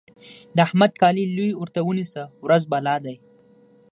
[0.55, 3.15] د احمد کالي لوی ورته ونيسه؛ ورځ بالا دی.